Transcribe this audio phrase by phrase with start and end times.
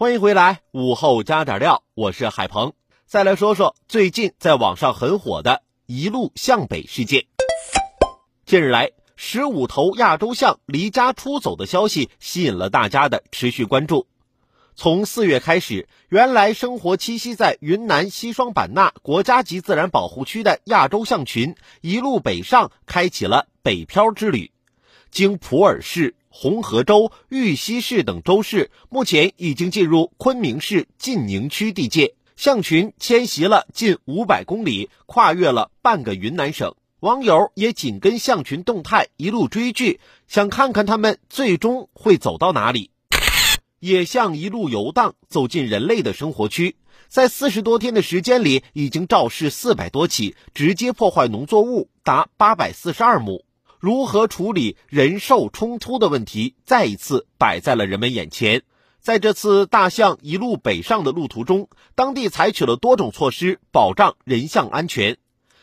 [0.00, 2.72] 欢迎回来，午后加点料，我是海鹏。
[3.04, 7.26] 再来说说最近在网上很火的一路向北事件。
[8.46, 14.06] 近日来，十五头亚洲象离家出走的消息吸引了大家的持续关注。
[14.74, 24.50] 从四月开始，原来生活栖息在云南西双版纳国家级自然保护区的亚洲象群一路北上，开启了北漂之旅，
[25.10, 26.16] 经普洱市。
[26.32, 36.74] 红河州、玉溪市等州市目前已经进入昆明市晋宁区地界，象群迁徙了近五百公里，跨越了半个云南省。
[37.00, 42.90] 网友也紧跟象群动态一路追剧，想看看它们最终会走到哪里。
[43.80, 46.76] 野象一路游荡，走进人类的生活区，
[47.08, 53.44] 在四十多天的时间里，已经肇事四百多起，直接破坏农作物达八百四十二亩。
[53.80, 58.62] 如何处理人兽冲突的问题，再一次摆在了人们眼前。
[59.00, 65.16] 在这次大象一路北上的路途中，当地采取了多种措施保障人象安全。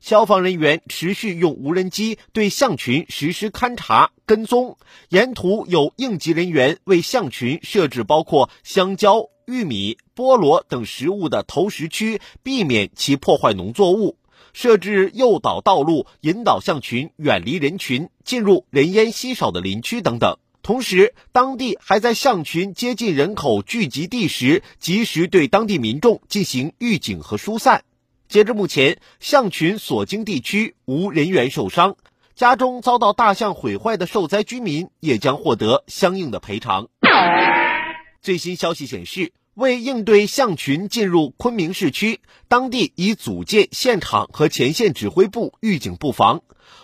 [0.00, 4.78] 消防人员持续用无人机对象群实施勘查跟踪，
[5.10, 14.16] 沿途有应急人员为象群设置包括香蕉、玉米、菠萝等食物的投食区，避免其破坏农作物。
[14.58, 20.36] 设置诱导道路，引导象群远离人群，进入人烟稀少的林区等等。
[20.64, 27.84] 同时，当地还在象群接近人口聚集地时，及时对当地民众进行预警和疏散。
[28.28, 31.96] 截至目前，象群所经地区无人员受伤，
[32.34, 36.88] 家中遭到大象毁坏的受灾居民也将获得相应的赔偿。
[38.20, 39.32] 最新消息显示。
[39.58, 46.42] 为应对象群进入昆明市区，当地已组建现场和前线指挥部预警布防，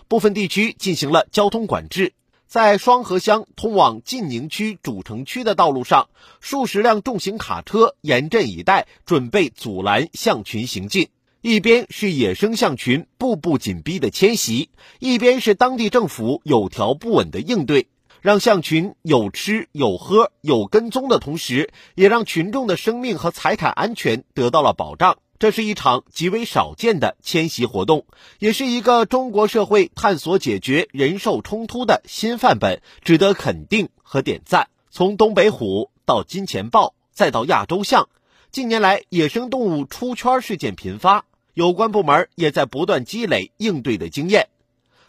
[0.09, 2.15] 部分地区进行了交通管制。
[2.49, 6.09] 在双河乡通往晋宁区主城区的道路上，
[6.41, 11.11] 数十辆重型卡车严阵以待，准备阻拦象群行进。
[11.43, 14.69] 一边是野生象群步步紧逼的迁徙，
[14.99, 17.87] 一边是当地政府有条不紊的应对。
[18.25, 25.19] 让象群有吃有喝有跟踪的同时，也让群众的生命和财产安全得到了保障。
[25.39, 28.07] 这是一场极为少见的迁徙活动，
[28.39, 34.69] 也是一个中国社会探索解决人兽冲突的新范本，值得肯定和点赞。
[34.91, 38.09] 从东北虎到金钱豹，再到亚洲象，
[38.51, 44.49] 近年来野生动物出圈事件频发，有关部门也在不断积累应对的经验。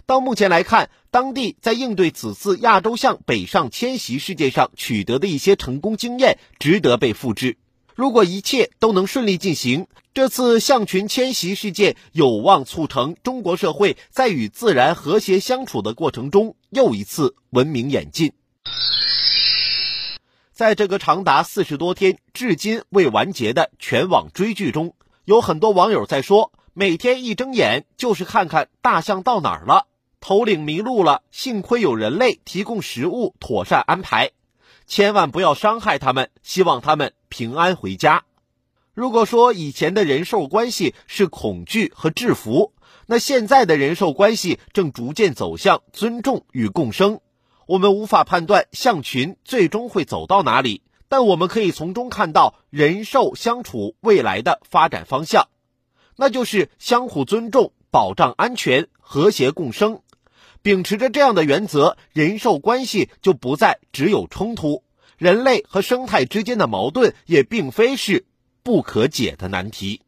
[0.05, 7.57] 到目前来看，当地在应对此次亚洲象北上迁徙事件上取得的一些成功经验，值得被复制。
[7.95, 18.33] 如果一切都能顺利进行，这次象群迁徙事件有望促成中国社会在与自然和谐相处的过程中又一次文明演进。
[20.51, 29.87] 在这个长达四十多天、至今未完结的全网追剧中，有很多网友在说，每天一睁眼就是看看大象到哪儿了。
[30.27, 34.31] 头领迷路了，幸亏有人类提供食物，妥善安排。
[34.87, 38.23] 千万不要伤害他们，希望他们平安回家。
[38.95, 42.73] 如果说以前的人兽关系是恐惧和制服，
[43.05, 47.19] 那现在的人兽关系正逐渐走向尊重与共生。
[47.67, 55.49] 我们无法判断象群最终会走到哪里，但我们可以从中看到人兽相处未来的发展方向，
[56.15, 60.01] 那就是相互尊重、保障安全、和谐共生。
[60.65, 64.81] 秉持着这样的原则，人兽关系就不再只有冲突，
[65.15, 68.25] 人类和生态之间的矛盾也并非是
[68.63, 70.01] 不可解的难题。